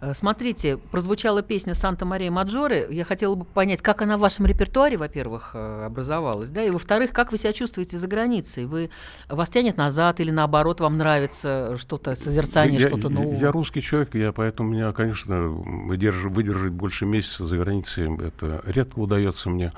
[0.00, 2.86] Э, смотрите, прозвучала песня «Санта-Мария Маджоре».
[2.90, 7.12] Я хотела бы понять, как она в вашем репертуаре, во-первых, э, образовалась, да, и, во-вторых,
[7.12, 8.66] как вы себя чувствуете за границей?
[8.66, 8.90] Вы,
[9.28, 13.36] вас тянет назад или, наоборот, вам нравится что-то, созерцание, я, что-то новое?
[13.36, 19.00] Я русский человек, я поэтому меня, конечно, выдерж, выдержать больше месяца за границей, это редко
[19.00, 19.72] удается мне.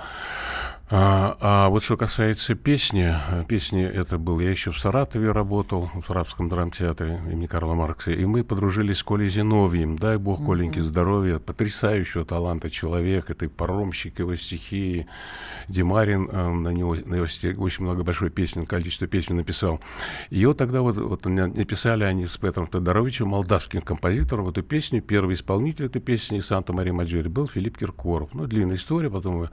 [0.93, 3.15] А, а вот что касается песни,
[3.47, 8.25] песни это был, я еще в Саратове работал, в Саратовском драмтеатре имени Карла Маркса, и
[8.25, 14.19] мы подружились с Колей Зиновьем, дай бог Коленьке здоровья, потрясающего таланта человек, это и паромщик
[14.19, 15.07] его стихии,
[15.69, 19.81] Димарин э, на него, на его стихи, очень много большой песен, количество песен написал.
[20.31, 25.37] И вот тогда вот, вот написали они с Петром Тодоровичем, молдавским композитором, эту песню, первый
[25.37, 28.31] исполнитель этой песни «Санта-Мария Маджори» был Филипп Киркоров.
[28.33, 29.47] Ну, длинная история, потом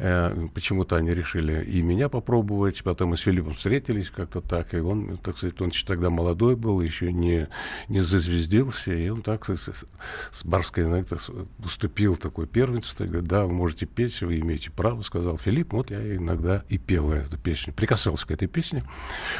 [0.00, 2.82] э, почему-то они решили и меня попробовать.
[2.82, 4.72] Потом мы с Филиппом встретились как-то так.
[4.72, 7.48] И он, так сказать, он еще тогда молодой был, еще не,
[7.88, 8.94] не зазвездился.
[8.94, 9.84] И он так с,
[10.32, 11.18] с барской знаете,
[11.62, 13.04] уступил такое первенство.
[13.04, 15.74] Говорит, да, вы можете петь, вы имеете право, сказал Филипп.
[15.74, 17.74] Вот я иногда и пел эту песню.
[17.74, 18.82] Прикасался к этой песне.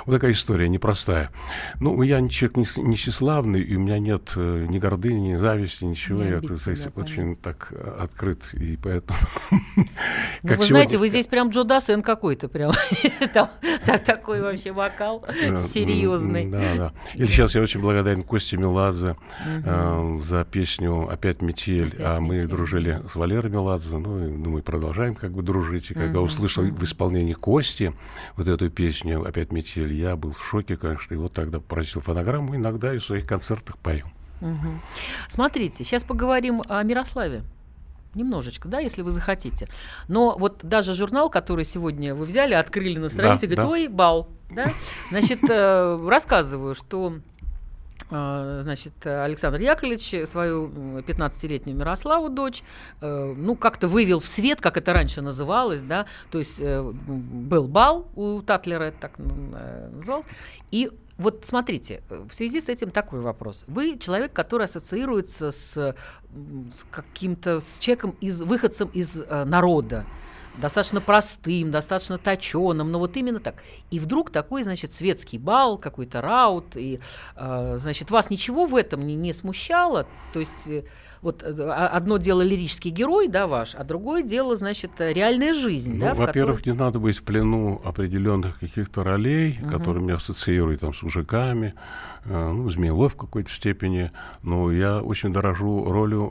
[0.05, 1.31] Вот такая история непростая.
[1.81, 5.85] Ну, я человек не, не тщеславный, и у меня нет э, ни гордыни, ни зависти,
[5.85, 6.23] ничего.
[6.23, 9.19] Не я, так сказать, очень так открыт, и поэтому...
[9.51, 9.85] Ну,
[10.43, 10.67] как вы сегодня...
[10.67, 12.73] знаете, вы здесь прям Джо Дассен какой-то прям.
[13.33, 13.49] Там
[14.05, 15.25] такой вообще вокал
[15.57, 16.47] серьезный.
[16.47, 16.93] Да, да.
[17.15, 21.95] Или сейчас я очень благодарен Косте Меладзе э, за песню «Опять метель».
[22.01, 25.91] А мы дружили с Валерой Меладзе, ну, и, думаю, продолжаем как бы дружить.
[25.91, 27.95] И когда услышал в исполнении Кости
[28.37, 32.57] вот эту песню «Опять метель», я был в шоке, конечно, и вот тогда просил фонограмму,
[32.57, 34.07] иногда и в своих концертах пою.
[35.29, 37.45] Смотрите, сейчас поговорим о Мирославе
[38.15, 39.69] немножечко, да, если вы захотите.
[40.09, 43.69] Но вот даже журнал, который сегодня вы взяли, открыли на странице, да, говорит, да.
[43.69, 44.67] ой, бал, да.
[45.11, 47.15] Значит, э, рассказываю, что
[48.11, 50.69] э, Значит, Александр Яковлевич свою
[51.01, 52.63] 15-летнюю Мирославу дочь,
[53.01, 58.07] э, ну, как-то вывел в свет, как это раньше называлось, да, то есть был бал
[58.15, 60.25] у Татлера, это так назвал,
[60.71, 63.65] и вот смотрите, в связи с этим такой вопрос.
[63.69, 70.05] Вы человек, который ассоциируется с, с каким-то с человеком из выходцем из э, народа,
[70.57, 73.63] достаточно простым, достаточно точеным, но вот именно так.
[73.91, 77.01] И вдруг такой, значит, светский бал, какой-то раут, и,
[77.37, 80.07] э, значит, вас ничего в этом не, не смущало?
[80.33, 80.85] То есть э,
[81.25, 85.95] вот э, а, одно дело лирический герой, да, ваш, а другое дело, значит, реальная жизнь,
[85.95, 86.75] ну, да, Во-первых, которой...
[86.75, 89.71] не надо быть в плену определенных каких-то ролей, угу.
[89.71, 91.75] которые меня ассоциируют там с мужиками,
[92.27, 94.13] э, ну, Змеилов в какой-то степени,
[94.43, 96.31] но я очень дорожу ролью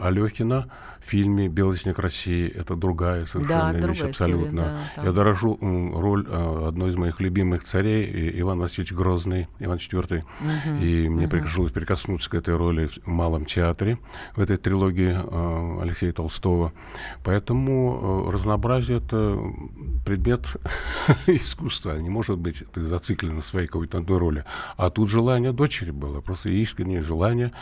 [0.00, 0.70] э, Алехина
[1.00, 2.48] в фильме «Белый снег России».
[2.48, 4.78] Это другая совершенно да, вещь, абсолютно.
[4.96, 9.78] Да, я дорожу э, роль э, одной из моих любимых царей, Иван Васильевич Грозный, Иван
[9.78, 10.76] IV, угу.
[10.80, 11.30] и мне угу.
[11.30, 13.98] пришлось прикоснуться к этой роли в Малом театре
[14.36, 16.72] в этой трилогии э, Алексея Толстого.
[17.24, 19.38] Поэтому э, разнообразие— это
[20.04, 20.56] предмет
[21.26, 21.98] искусства.
[21.98, 24.44] Не может быть ты зациклен на своей какой-то одной роли.
[24.76, 27.52] А тут желание дочери было, просто искреннее желание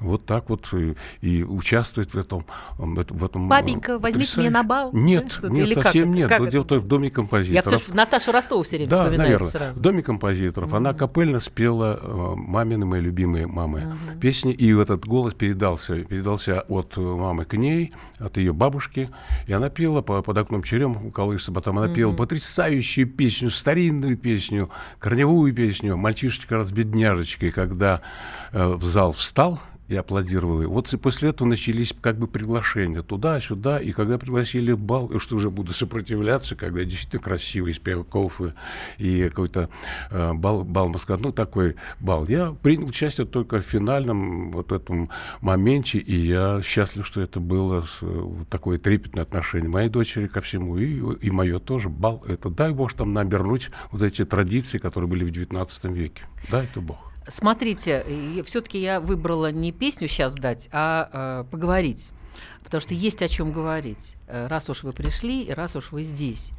[0.00, 2.44] вот так вот и, и участвовать в этом.
[2.76, 4.90] В этом Папенька, возьмите меня на бал?
[4.92, 6.28] Нет, нет, совсем нет.
[6.28, 7.88] Как Дело в Доме композиторов.
[7.88, 9.50] Я Наташу Ростову все время да, вспоминаю наверное.
[9.50, 9.78] сразу.
[9.78, 10.72] В Доме композиторов.
[10.72, 10.76] Mm-hmm.
[10.76, 14.20] Она капельно спела э, мамины, мои любимые мамы mm-hmm.
[14.20, 19.10] песни, и этот голос передался передался от мамы к ней, от ее бабушки.
[19.46, 22.16] И она пела по, под окном черем, колышется, потом она пела mm-hmm.
[22.16, 28.02] потрясающую песню, старинную песню, корневую песню «Мальчишечка раз бедняжечкой», когда
[28.52, 30.66] э, в зал встал и аплодировали.
[30.66, 35.50] Вот и после этого начались как бы приглашения туда-сюда, и когда пригласили бал, что уже
[35.50, 38.52] буду сопротивляться, когда действительно красивый Спеваков и,
[38.98, 39.70] и какой-то
[40.10, 42.26] э, бал, бал Москва, ну такой бал.
[42.28, 45.10] Я принял участие только в финальном вот этом
[45.40, 50.42] моменте, и я счастлив, что это было с, вот такое трепетное отношение моей дочери ко
[50.42, 51.88] всему, и, и мое тоже.
[51.88, 56.24] Бал, это дай Бог там нам вернуть вот эти традиции, которые были в XIX веке.
[56.50, 57.08] Дай это Бог.
[57.28, 58.04] Смотрите,
[58.44, 62.10] все-таки я выбрала не песню сейчас дать, а э, поговорить.
[62.64, 64.14] Потому что есть о чем говорить.
[64.26, 66.50] Э, раз уж вы пришли, и раз уж вы здесь.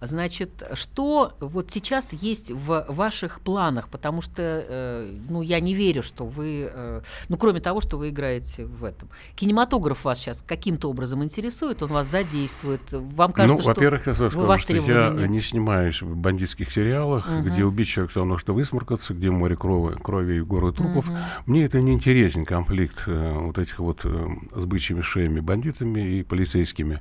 [0.00, 3.88] Значит, что вот сейчас есть в ваших планах?
[3.88, 8.08] Потому что, э, ну, я не верю, что вы, э, ну, кроме того, что вы
[8.08, 9.10] играете в этом.
[9.36, 12.80] Кинематограф вас сейчас каким-то образом интересует, он вас задействует.
[12.90, 17.42] Вам кажется, ну, что во-первых, я скажу, что я не снимаюсь в бандитских сериалах, угу.
[17.42, 21.08] где убить человека все равно, что высморкаться, где море крови, крови и горы трупов.
[21.08, 21.18] Угу.
[21.46, 26.22] Мне это не интересен конфликт э, вот этих вот э, с бычьими шеями, бандитами и
[26.22, 27.00] полицейскими.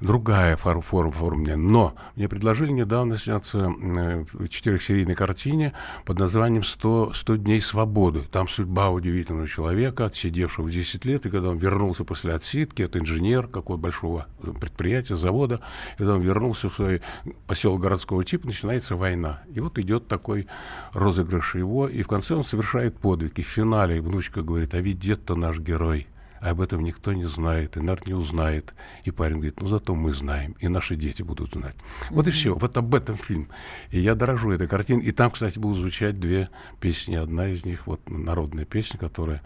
[0.00, 5.74] Другая форма форм, Но мне предложили недавно сняться в четырехсерийной картине
[6.06, 8.22] под названием «100, «100 дней свободы».
[8.32, 13.48] Там судьба удивительного человека, отсидевшего 10 лет, и когда он вернулся после отсидки, это инженер
[13.48, 14.26] какого-то большого
[14.58, 15.60] предприятия, завода,
[15.96, 17.02] и когда он вернулся в свой
[17.46, 19.42] поселок городского типа, начинается война.
[19.54, 20.46] И вот идет такой
[20.94, 23.38] розыгрыш его, и в конце он совершает подвиг.
[23.38, 26.06] И в финале внучка говорит, а ведь дед-то наш герой
[26.42, 28.74] а об этом никто не знает, и народ не узнает.
[29.04, 31.76] И парень говорит, ну зато мы знаем, и наши дети будут знать.
[31.76, 32.06] Mm-hmm.
[32.10, 33.48] Вот и все, вот об этом фильм.
[33.90, 35.04] И я дорожу этой картиной.
[35.04, 36.48] И там, кстати, будут звучать две
[36.80, 37.14] песни.
[37.14, 39.40] Одна из них, вот народная песня, которая...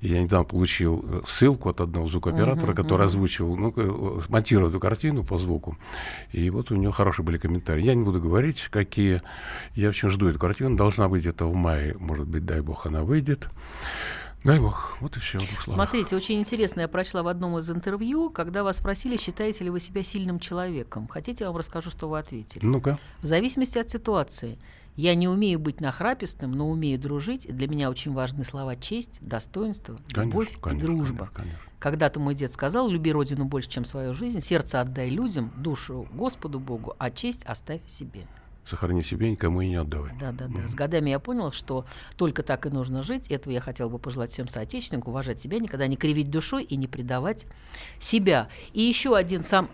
[0.00, 2.74] И я недавно получил э, ссылку от одного звукооператора, mm-hmm.
[2.74, 5.78] который озвучил, ну, э, монтировал эту картину по звуку.
[6.32, 7.84] И вот у него хорошие были комментарии.
[7.84, 9.22] Я не буду говорить, какие.
[9.76, 10.74] Я очень жду эту картину.
[10.74, 13.48] Должна быть это в мае, может быть, дай бог, она выйдет.
[14.42, 15.38] Дай бог, вот и все.
[15.62, 19.80] Смотрите, очень интересно, я прочла в одном из интервью, когда вас спросили, считаете ли вы
[19.80, 21.08] себя сильным человеком.
[21.08, 22.64] Хотите, я вам расскажу, что вы ответили?
[22.64, 22.98] Ну-ка.
[23.20, 24.58] В зависимости от ситуации.
[24.96, 27.46] Я не умею быть нахрапистым, но умею дружить.
[27.54, 31.30] Для меня очень важны слова честь, достоинство, конечно, любовь конечно, и дружба.
[31.32, 31.60] Конечно.
[31.78, 36.60] Когда-то мой дед сказал, люби родину больше, чем свою жизнь, сердце отдай людям, душу Господу
[36.60, 38.26] Богу, а честь оставь себе
[38.70, 40.12] сохрани себе, никому и не отдавай.
[40.18, 40.60] Да, да, да.
[40.60, 40.68] Mm-hmm.
[40.68, 41.84] С годами я понял, что
[42.16, 43.28] только так и нужно жить.
[43.28, 46.86] Этого я хотел бы пожелать всем соотечественникам, уважать себя, никогда не кривить душой и не
[46.86, 47.46] предавать
[47.98, 48.48] себя.
[48.72, 49.68] И еще один сам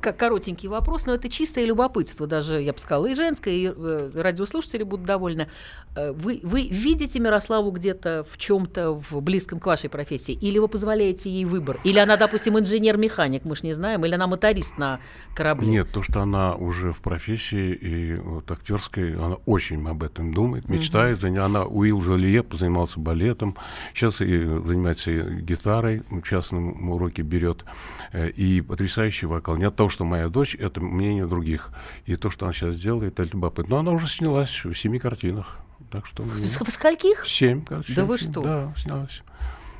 [0.00, 4.10] как коротенький вопрос, но это чистое любопытство, даже, я бы сказала, и женское, и э,
[4.14, 5.48] радиослушатели будут довольны.
[5.94, 10.32] Э, вы, вы видите Мирославу где-то в чем-то в близком к вашей профессии?
[10.32, 11.78] Или вы позволяете ей выбор?
[11.84, 15.00] Или она, допустим, инженер-механик, мы же не знаем, или она моторист на
[15.34, 15.68] корабле?
[15.68, 20.68] Нет, то, что она уже в профессии и вот актерской, она очень об этом думает,
[20.68, 21.22] мечтает.
[21.24, 21.40] Угу.
[21.40, 23.56] Она Уилл Залиеп занимался балетом,
[23.94, 27.64] сейчас и занимается гитарой, в частном уроке берет.
[28.12, 29.56] Э, и потрясающий вокал.
[29.56, 31.70] Не от того, что моя дочь, это мнение других.
[32.06, 33.76] И то, что она сейчас делает, это любопытно.
[33.76, 35.58] Но она уже снялась в семи картинах.
[35.90, 36.22] Так что...
[36.22, 37.26] В скольких?
[37.26, 37.64] Семь.
[37.68, 38.42] Да семь, вы что?
[38.42, 39.22] Да, снялась.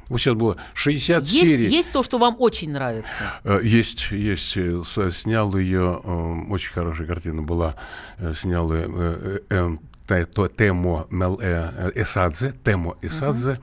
[0.08, 1.68] Вот сейчас было 60 есть, серий.
[1.68, 3.34] Есть то, что вам очень нравится?
[3.44, 4.56] Э, есть, есть.
[4.56, 5.96] Э, снял ее,
[6.50, 7.76] очень хорошая картина была,
[8.34, 8.72] снял
[10.56, 11.06] Темо
[11.94, 13.58] Эсадзе, Темо Эсадзе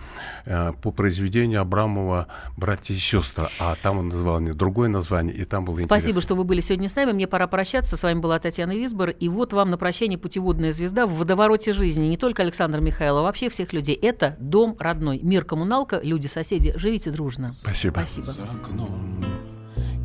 [0.46, 0.76] uh-huh.
[0.82, 2.28] по произведению Абрамова
[2.58, 3.50] «Братья и сестры».
[3.60, 6.22] А там он назвал не другое название, и там было Спасибо, интересно.
[6.22, 7.12] что вы были сегодня с нами.
[7.12, 7.98] Мне пора прощаться.
[7.98, 9.10] С вами была Татьяна Висбор.
[9.10, 12.08] И вот вам на прощание путеводная звезда в водовороте жизни.
[12.08, 13.96] Не только Александр Михайлов, а вообще всех людей.
[13.96, 15.20] Это дом родной.
[15.22, 16.74] Мир коммуналка, люди-соседи.
[16.76, 17.52] Живите дружно.
[17.52, 18.00] Спасибо.
[18.00, 18.32] Спасибо.
[18.32, 19.24] За окном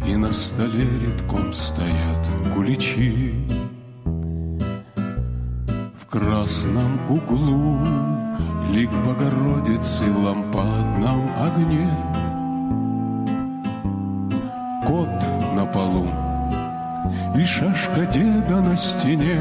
[0.07, 3.33] и на столе редком стоят куличи
[6.15, 7.77] красном углу
[8.71, 11.91] Лик Богородицы в лампадном огне.
[14.87, 15.09] Кот
[15.57, 16.07] на полу
[17.37, 19.41] и шашка деда на стене.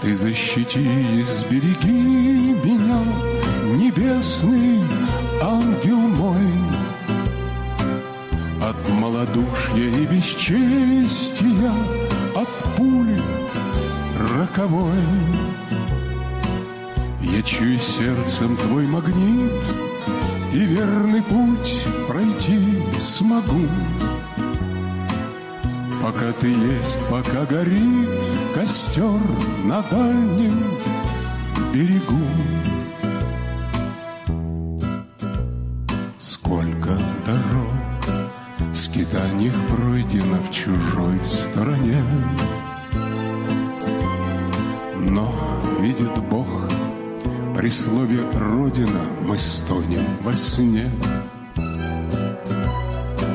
[0.00, 3.02] Ты защити и сбереги меня,
[3.76, 4.80] Небесный
[5.42, 6.48] ангел мой.
[8.62, 11.70] От малодушия и бесчестия,
[12.34, 13.37] От пули
[14.38, 15.02] роковой.
[17.20, 19.62] Я чую сердцем твой магнит
[20.52, 23.66] И верный путь пройти смогу.
[26.02, 28.08] Пока ты есть, пока горит
[28.54, 29.20] Костер
[29.64, 30.78] на дальнем
[31.74, 32.16] берегу.
[36.18, 37.78] Сколько дорог
[38.72, 42.02] в скитаниях пройдено в чужой стороне,
[47.68, 50.90] При слове «Родина» мы стонем во сне.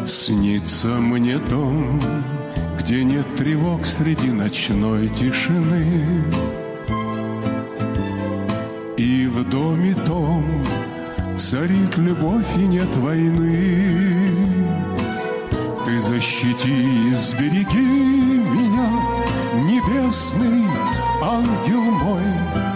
[0.08, 2.02] Снится мне дом,
[2.80, 6.24] где нет тревог среди ночной тишины.
[8.98, 10.44] И в доме том
[11.38, 14.36] царит любовь и нет войны.
[15.86, 18.90] Ты защити и сбереги меня,
[19.70, 20.66] небесный
[21.22, 22.73] ангел мой,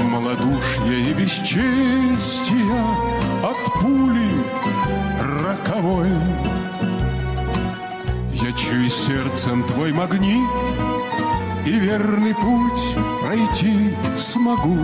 [0.00, 2.84] от малодушия и бесчестия,
[3.42, 4.30] от пули
[5.42, 6.10] роковой.
[8.32, 10.50] Я чую сердцем твой магнит,
[11.66, 14.78] и верный путь пройти смогу.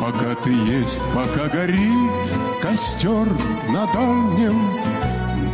[0.00, 2.28] Пока ты есть, пока горит
[2.62, 3.28] костер
[3.68, 4.70] на дальнем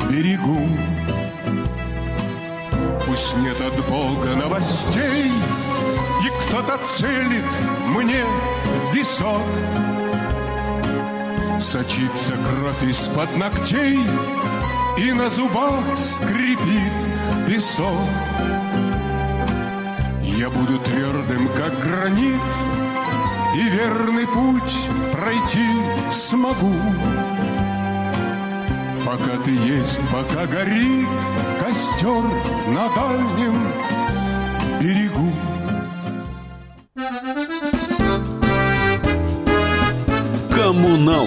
[0.08, 0.68] берегу.
[3.06, 5.32] Пусть нет от Бога новостей,
[6.54, 7.44] кто-то целит
[7.88, 9.42] мне в висок.
[11.60, 13.98] Сочится кровь из-под ногтей,
[14.96, 16.92] и на зубах скрипит
[17.48, 18.08] песок.
[20.22, 22.40] Я буду твердым, как гранит,
[23.56, 24.76] и верный путь
[25.12, 25.68] пройти
[26.12, 26.74] смогу.
[29.04, 31.08] Пока ты есть, пока горит
[31.60, 32.22] костер
[32.68, 34.23] на дальнем